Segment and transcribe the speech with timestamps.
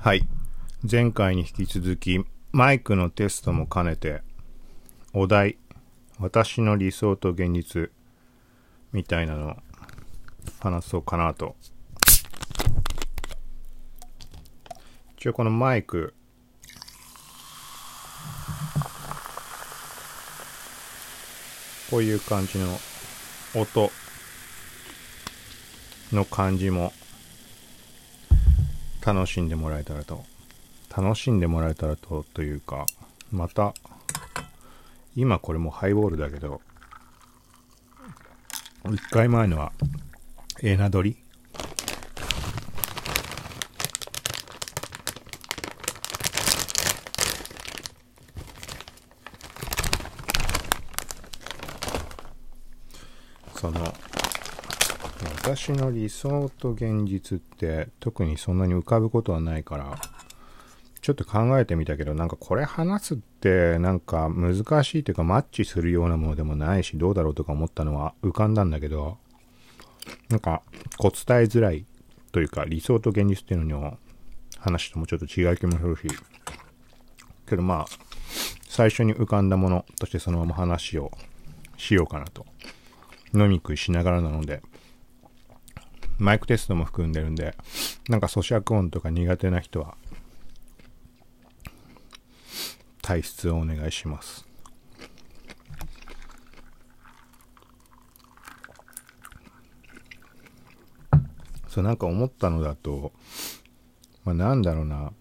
[0.00, 0.28] はい。
[0.88, 4.22] 前回に引き続き、マイクのテストも兼ねて、
[5.12, 5.58] お題、
[6.20, 7.90] 私の理想と現実、
[8.92, 9.56] みたいなの
[10.60, 11.56] 話そうかなと。
[15.16, 16.14] 一応このマイク、
[21.90, 22.68] こういう感じの
[23.56, 23.90] 音
[26.12, 26.92] の感じも
[29.14, 30.22] 楽しんでもらえたらと。
[30.94, 32.84] 楽しんでもらえたらとというか
[33.30, 33.72] また
[35.14, 36.60] 今これもハイボールだけど
[38.90, 39.72] 一回前のは
[40.62, 41.16] エナドリ
[53.54, 53.94] その
[55.56, 59.98] 私の理想と現実って特にそんなに浮かぶことはないから
[61.00, 69.16] ちょっと考えてみたけどなんかこれ話すってなんか難しいというかマッチするようなものでもないしどうだろうとか思ったのは浮かんだんだけど
[70.28, 70.60] なんか
[70.98, 71.86] こう伝えづらい
[72.30, 73.96] というか理想と現実っていうのに
[74.58, 76.02] 話ともちょっと違う気もするし
[77.48, 77.86] けどまあ
[78.68, 81.10] 最初に浮かんだものとしてそのまま話を
[81.78, 82.44] しようかなと。
[83.34, 84.62] 飲み食いしながらなので
[86.18, 87.54] マイクテストも含んでるんで、
[88.08, 89.96] なんか咀嚼音とか苦手な人は、
[93.02, 94.46] 退出をお願いします。
[101.68, 103.12] そう、なんか思ったのだと、
[104.24, 105.12] まあ、なんだろうな、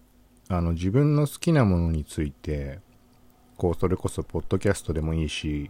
[0.50, 2.80] あの、自分の好きなものについて、
[3.56, 5.70] こう、それこそ、ポッドキャストでもいいし、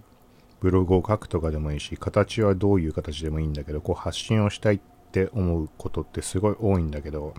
[0.62, 7.34] ブログを書くとかでもいいし、形はどういう形でもいいんだけど、こう発信をしたいってって思うことってすごい多いんだけど、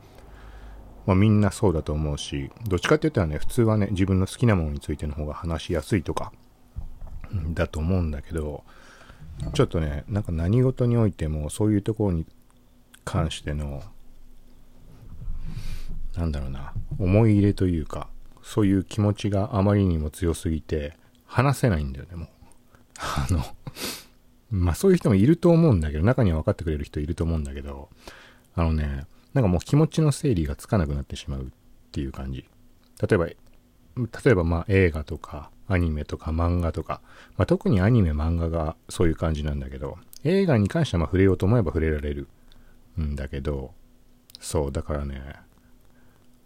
[1.06, 6.32] まあ、みんなそうだと思うし、どっちかって言ったらね、普通はね、自分の好きなものについての方が話しやすいとか、
[7.54, 8.64] だと思うんだけど、
[9.54, 12.26] ちょっとね、なんか何事においてもそういうところに
[13.04, 13.82] 関しての、
[16.16, 18.08] なんだろうな、思い入れというか、
[18.42, 22.28] そういう気持ちがあまりにも強すぎて、話せないんだよね、もう。
[22.98, 23.44] あの
[24.50, 27.88] まあそういう人もいると思うんだけど、中には分かってくれる人いると思うんだけど、
[28.54, 29.04] あのね、
[29.34, 31.46] なんかもう気持ちの整理がつかなくなってしまうっ
[31.92, 32.46] ていう感じ。
[33.00, 33.36] 例えば、例
[34.26, 37.00] えばまあ映画とかアニメとか漫画とか、
[37.36, 42.28] まあ特にアニメ漫画がそういう感じなんだけど、映画に関してはま触れようと思えば触れられる
[43.00, 43.72] んだけど、
[44.40, 45.20] そう、だからね、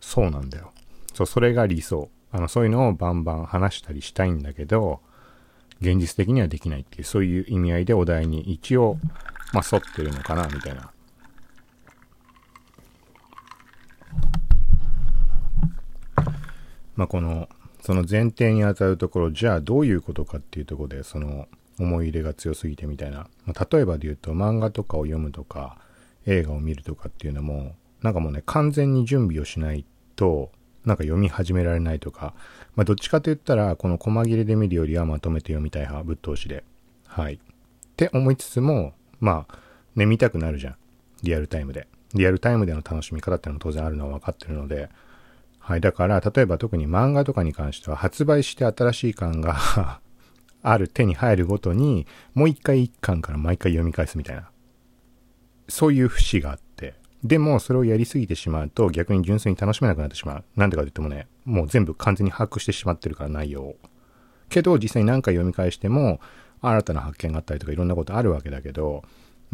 [0.01, 0.73] そうなんだよ。
[1.15, 2.11] そう、それが理想。
[2.31, 5.01] あの、そういうのをバンバン話したりしたいんだけど、
[5.83, 8.99] 現実的にはできないっていう、そういう意味合いでお題に一応、
[9.53, 10.93] まあ、沿ってるのかな、みたいな。
[16.95, 17.49] まあ、この、
[17.81, 21.49] その前提にあたるところ、じゃあどういうことかっていうとこで、その
[21.81, 23.27] 思い入れが強すぎてみたいな。
[23.45, 25.79] まあ、例えばで言うと、漫画とかを読むとか、
[26.27, 29.85] 映画を見るとかっていうのも、なんかもうね、完全に準備をしない
[30.15, 30.53] と、
[30.85, 32.35] なんか読み始められないとか、
[32.75, 36.65] まあどっちかと言ったら、この細切れで見るよりはまとめて読みたい派、ぶっ通しで。
[37.07, 37.35] はい。
[37.35, 37.39] っ
[37.97, 39.59] て思いつつも、まあ、
[39.95, 40.77] ね、見たくなるじゃん。
[41.23, 41.87] リアルタイムで。
[42.15, 44.89] リアルタイムでの楽しみ方ってのも当然あるのは分かってるので、
[45.59, 45.81] はい。
[45.81, 50.01] だから、例えば特に漫画とかに関しては、発売して新しい感が
[50.63, 54.51] ある手に入るごとに、もう一回一巻から毎回読み返すみたいな。
[55.69, 56.59] そういう節があっ、
[57.25, 60.45] でも、それをやりすぎてしまうと、逆に純粋に楽しめなくなってしまう。
[60.57, 63.77] なんでかと言ってもね、もう全部完全に把握してしまってるから、内容。
[64.49, 66.21] けど、実際に何回読み返しても、
[66.61, 69.05] 新たな発見があったりとかいろんなことあるわけだけど、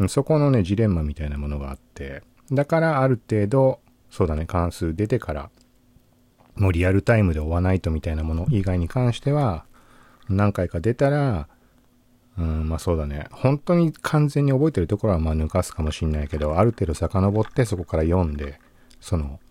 [0.07, 5.49] そこのね、ジレンマみたいなものがあって、だからある程度、そうだね、関数出てから、
[6.55, 9.65] もうリアルタイムで追わないとみたいなもの以外に関しては、
[10.27, 11.47] 何回か出たら、
[12.39, 13.27] うん、まあそうだね。
[13.31, 18.59] 本当に完全に覚えてるところはまあ抜かすかもしんないけど、ある程度遡ってそこから読んで、
[19.01, 19.41] その、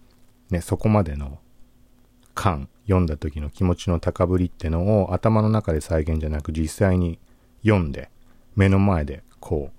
[0.51, 1.39] ね、そこまでの
[2.35, 7.19] 感、読んだ時の気持ちの高ぶりってのを頭の中で再現じゃなく実際に
[7.63, 8.09] 読んで、
[8.57, 9.71] 目の前でこ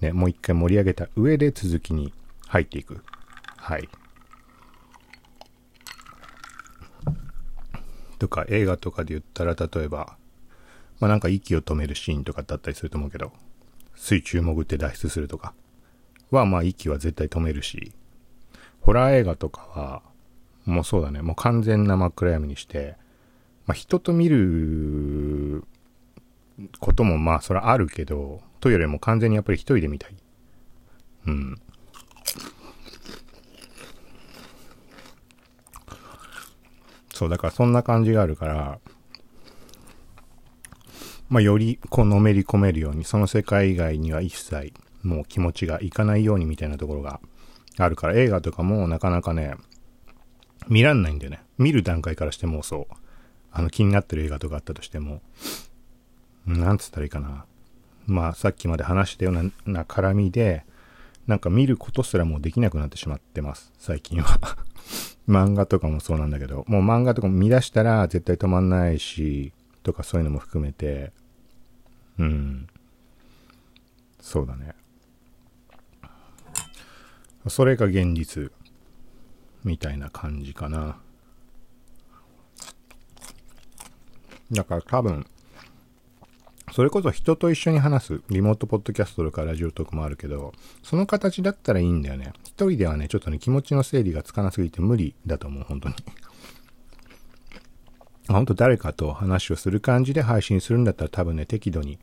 [0.00, 2.12] う、ね、もう一回盛り上げた上で続きに
[2.46, 3.02] 入っていく。
[3.56, 3.88] はい。
[8.20, 10.16] とか映画とかで言ったら例えば
[11.00, 13.32] まあなんか息を止めるシーンとかだったりすると思うけど、
[13.94, 15.54] 水中潜って脱出するとか
[16.30, 17.92] はまあ息は絶対止めるし、
[18.80, 20.02] ホラー映画とかは、
[20.64, 22.96] もうそうだね、もう完全な真っ暗闇にして、
[23.66, 25.64] まあ人と見る
[26.80, 30.14] こともまあそれはあるけど、というよりも完全にやっぱり一人で見たい。
[31.26, 31.60] うん。
[37.12, 38.78] そう、だからそんな感じがあるから、
[41.28, 44.72] まあ、よりこうのめり込めるように、その世界以外には一切
[45.02, 47.20] もう気持ちがいかないようにみたいなところが
[47.76, 49.54] あるから、映画とかもなかなかね、
[50.68, 51.42] 見らんないんだよね。
[51.58, 52.94] 見る段階からしてもそう。
[53.50, 55.22] あの気になってる映画とかあったとしても、
[56.46, 57.44] なんつったらいいかな。
[58.06, 60.64] まあさっきまで話したようなな絡みで、
[61.26, 63.72] なんか見ることすらもうできなくなってしまってます。
[63.78, 64.56] 最近は
[65.28, 69.52] 漫画とかもそうなんだけど、もう漫画とかも見出したら絶対止まんないし、
[69.82, 71.12] とかそういうのも含めて、
[72.18, 72.66] うん。
[74.20, 74.74] そうだね。
[77.48, 78.52] それが現実、
[79.64, 80.98] みたいな感じかな。
[84.50, 85.26] だから多分、
[86.72, 90.52] それこそ人と一緒に話すリモートポッドキャストとかラジオトークもあるけど、
[90.82, 92.32] その形だったらいいんだよね。
[92.44, 95.94] 一人ではね、ちょっとね、気持ちの整理がつかなすぎて無理だと思う、本当に。
[98.28, 101.98] 本当誰かと話をする感じで配信するんだったら多分ね、適度に、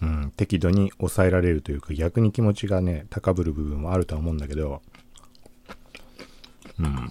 [0.00, 4.82] うん、適度に抑えられるというか逆に気持ちがね、高ぶる部分もあるとは思うんだけど、
[6.78, 7.08] うん。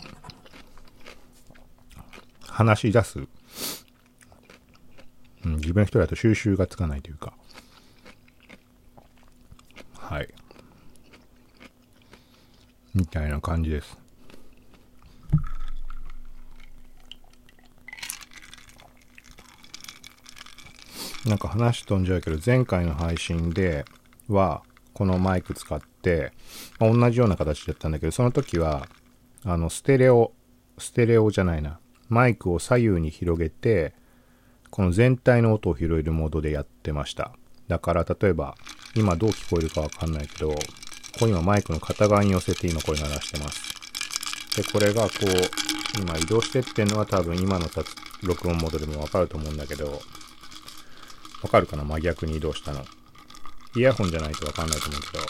[2.47, 3.19] 話し出す。
[5.45, 7.33] うん、自分一人だと収集がつかないというか。
[9.93, 10.27] はい。
[12.93, 13.97] みたいな感じです。
[21.25, 23.85] なんか話飛んじゃうけど、前回の配信で
[24.27, 24.63] は、
[24.93, 26.33] このマイク使って、
[26.79, 28.87] まあ、同じような形だったんだけど、その時は、
[29.43, 30.33] あの、ステレオ、
[30.77, 31.79] ステレオじゃないな。
[32.09, 33.93] マイクを左右に広げて、
[34.69, 37.33] この全体の音を拾えるモードでやってました。
[37.67, 38.55] だから例えば、
[38.95, 40.55] 今どう聞こえるかわかんないけど、こ
[41.19, 43.71] こ今マイクの片側に寄せて今これ鳴らしてます。
[44.57, 47.67] で、これがこう、今移動してってんのは多分今の
[48.23, 50.01] 録音モードでもわかると思うんだけど、
[51.41, 51.83] わかるかな？
[51.83, 52.85] 真逆に移動したの。
[53.75, 55.23] イヤホンじゃないとわかんないと思うけど、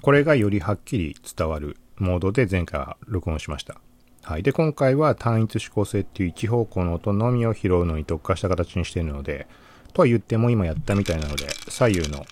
[0.00, 3.76] これがよりはっきり伝わるモードで前回は録音しました。
[4.22, 4.42] はい。
[4.42, 9.46] で、今回は単一指向性っていう一方向の音のみを拾うのに特化した形にしているので、
[9.92, 12.24] とは言っても今やったみたいなので、左右の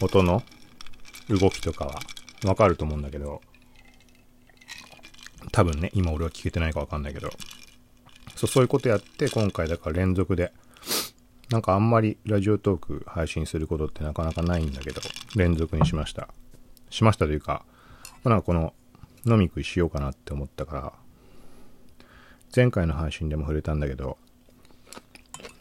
[0.00, 0.42] 音の
[1.28, 2.00] 動きとかは
[2.44, 3.40] わかると思うんだけど、
[5.52, 7.30] 多分ね、今俺は聞けてないかわかんないけど、
[8.34, 10.52] そう、そういうことやって、今回だから連続で
[11.50, 15.00] なんかあんまりラジオトーク配信することってなかなかないんだけど、
[15.36, 16.28] 連続にしました。
[16.90, 17.64] しましたというか、
[18.22, 18.72] まなんかこの
[19.26, 20.92] 飲み食いしようかなって思ったから、
[22.54, 24.16] 前回の配信でも触れたんだけど、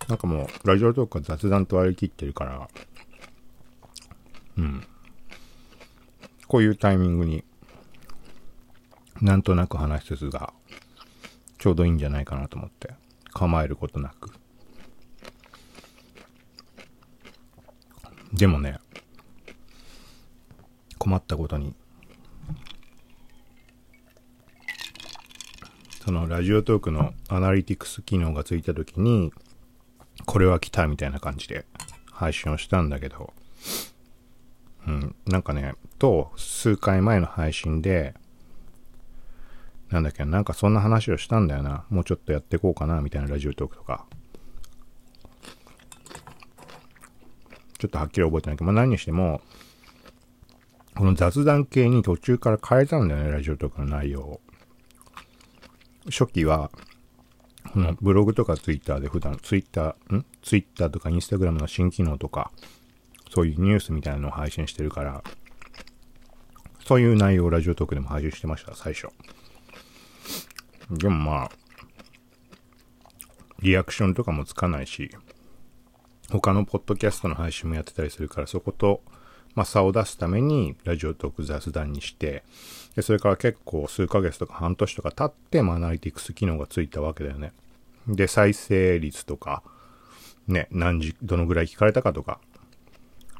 [0.07, 2.69] なんかもうラジオトークは雑談と割り切ってるから、
[4.57, 4.83] うん。
[6.47, 7.43] こういうタイミングに
[9.21, 10.53] なんとなく話しつつが
[11.57, 12.93] ちょうどいいんじゃないかなと思って
[13.31, 14.31] 構えることなく
[18.33, 18.79] でもね、
[20.97, 21.75] 困ったことに、
[26.03, 29.31] そのラジオトークのアナリティクス機能がついた時に、
[30.25, 31.65] これは来たみたいな感じで
[32.11, 33.33] 配信をしたんだけど、
[34.87, 38.15] うん、なんかね、と、数回前の配信で、
[39.91, 41.85] なんだっけ、なんかそんな話をしたんだよな。
[41.89, 44.07] もうちょっとやっていこうかな、みたいなラジオトークとか。
[47.83, 49.41] ちょっとはっきり覚えてないけど、まあ何にしても、
[50.95, 54.41] この雑談系に途中から変えたんだよね、ラジオとかの内容を。
[56.05, 56.71] 初期は、
[57.73, 60.25] このブログとかツイッターで普段、ツイッター、ん？
[60.41, 62.53] ツイッターとかインスタグラムの新機能とか、
[63.29, 65.21] そういうニュースみたいなのを配信してるから、
[66.85, 69.09] そういう内容をラジオトークでも配信してました、最初。
[70.89, 71.51] でもまあ、
[73.59, 75.09] リアクションとかもつかないし、
[76.39, 79.01] 他のポッドキャストの配信もやってたりするから、そこと、
[79.55, 82.43] まあ、差を出すために、ラジオトーク雑談にして、
[82.95, 87.51] で、それから結構数ヶ月とか半年とか経って、まあ、アナリティクス機能がついたわけだよね。
[88.07, 89.61] で、再生率とか、
[90.47, 92.39] ね、何時、どのぐらい聞かれたかとか、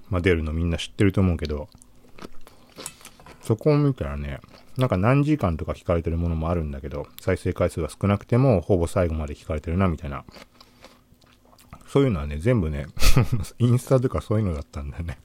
[0.09, 1.69] まあ、出るのみんな知ってると思うけど、
[3.41, 4.39] そこを見たらね、
[4.77, 10.25] なんか何時間とか聞かれてるものもあるんだけど、再生回数が少なくても、ほぼ最後まで聞かれてるな、みたいな
[11.93, 12.88] そういうのはね、全部ね、
[13.59, 15.19] インスタとかそういうのだったんだよね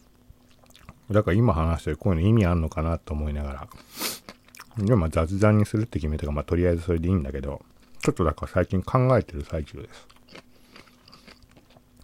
[1.10, 3.68] だから今話してるこういうの意味あんのかなと思いながら。
[4.76, 7.62] でもまあ雑談にするって決めたから、まあとりあえずそれでいいんだけど、
[8.02, 10.06] ちょっとだから最近考えてる最中です。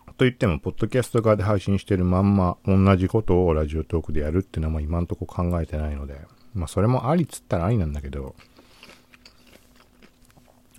[0.06, 6.18] と言っても、ポッドキャスト側で配信してるまんま、同じことをラジオトークでやるっていうのは今んとこ考えてないので、
[6.54, 8.35] まあそれもありっつったらありなんだけど、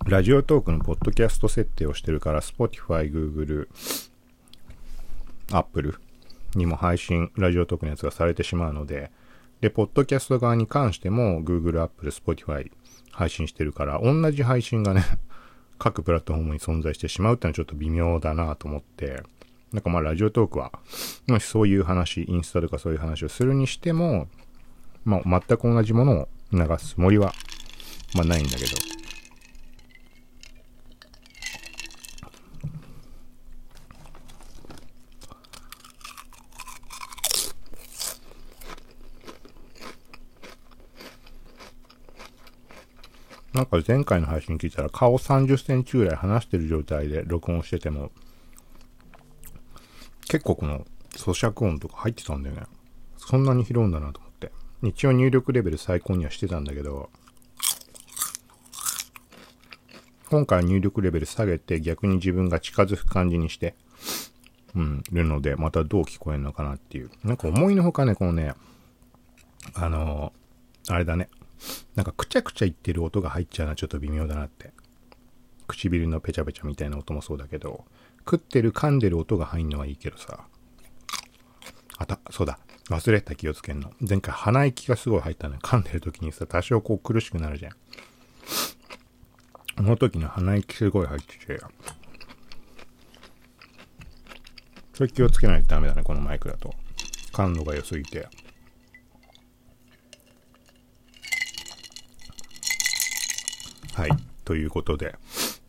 [0.08, 3.68] ラジオトークのポッドキャスト設定をしてるから、Spotify、Google、
[5.52, 6.00] Apple
[6.54, 9.10] にも配信、ラジオトークのやつがされてしまうので、
[9.60, 12.70] で、ポッドキャスト側に関しても Google、Apple、Spotify
[13.10, 15.04] 配信してるから、同じ配信がね、
[15.78, 19.22] 各プラットフォームに存在してしまうってのはちょっと微妙だなと思って、
[19.72, 20.72] なんかまあラジオトークは、
[21.26, 24.26] もしそういう話、インスタとかそういう話をするにしても、
[25.04, 27.34] まあ全く同じものを流すつもりは、
[28.14, 28.97] まあないんだけど。
[43.58, 48.12] なんか前回の配信聞いたら顔30センチぐらい離してる状態で録音してても、
[50.28, 50.86] 結構この
[51.16, 52.62] 咀嚼音とか入ってたんだよね。
[53.16, 54.52] そんなに拾うんだなと思って。
[54.84, 57.10] 一応入力レベル最高にはしてたんだけど、
[60.30, 63.74] 今回入力レベル下げて逆に自分が近づく感じにして、
[64.76, 67.10] うん、るので、またどう聞こえるのかなっていう。
[67.24, 68.54] なんか思いのほかね、このね、
[69.74, 71.28] あのー、あれだね。
[71.94, 74.72] なんかくちゃくちゃ言ってる音が入っちゃうのはちょっと微妙だなって。
[75.66, 77.84] 唇のペチャペチャみたいな音もそうだけど、
[78.20, 80.44] 食ってる噛んでる音が入んのはいいけどさ。
[81.98, 82.58] あた、そうだ。
[82.88, 83.92] 忘れた気をつけんの。
[84.00, 85.58] 前回鼻息がすごい入ったの。
[85.58, 87.72] 噛んでる時にさ、多少こう苦しくなるじゃん。
[87.72, 87.78] こ
[89.82, 91.60] の時の鼻息すごい入ってて。
[94.94, 96.74] それ気をつけないとダメだね、このマイクだと。
[97.32, 98.28] 感度が良すぎて。
[103.98, 104.10] はい。
[104.44, 105.16] ということで、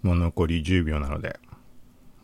[0.04, 1.40] もう残り10秒なので、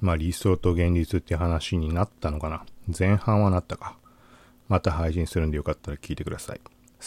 [0.02, 2.64] まあ理想と現実って話になったのかな。
[2.96, 3.98] 前半はなったか。
[4.70, 6.62] また配信するんでよかったら聞いてください。